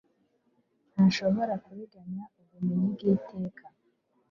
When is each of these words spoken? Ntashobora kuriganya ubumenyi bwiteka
Ntashobora 0.93 1.53
kuriganya 1.63 2.23
ubumenyi 2.41 2.87
bwiteka 2.93 3.63